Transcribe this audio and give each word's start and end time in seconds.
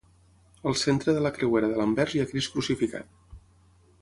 Al 0.71 0.77
centre 0.83 1.13
de 1.19 1.21
la 1.25 1.33
creuera 1.37 1.69
de 1.75 1.79
l'anvers 1.81 2.17
hi 2.17 2.25
ha 2.25 2.29
Crist 2.35 2.57
crucificat. 2.57 3.15